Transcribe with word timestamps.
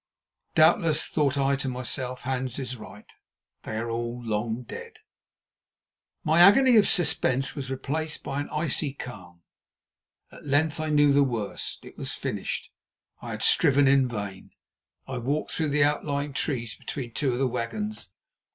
Doubtless, 0.55 1.05
thought 1.09 1.37
I 1.37 1.55
to 1.57 1.69
myself, 1.69 2.21
Hans 2.23 2.57
is 2.57 2.75
right. 2.75 3.05
They 3.61 3.77
are 3.77 3.91
all 3.91 4.19
long 4.25 4.63
dead. 4.63 4.97
My 6.23 6.39
agony 6.39 6.75
of 6.77 6.87
suspense 6.89 7.53
was 7.55 7.69
replaced 7.69 8.23
by 8.23 8.39
an 8.39 8.49
icy 8.49 8.93
calm. 8.93 9.43
At 10.31 10.43
length 10.43 10.79
I 10.79 10.89
knew 10.89 11.13
the 11.13 11.21
worst. 11.21 11.85
It 11.85 11.99
was 11.99 12.13
finished—I 12.13 13.29
had 13.29 13.43
striven 13.43 13.87
in 13.87 14.07
vain. 14.07 14.53
I 15.07 15.19
walked 15.19 15.51
through 15.51 15.69
the 15.69 15.83
outlying 15.83 16.33
trees 16.33 16.75
and 16.75 16.83
between 16.87 17.13
two 17.13 17.33
of 17.33 17.37
the 17.37 17.45
wagons. 17.47 18.11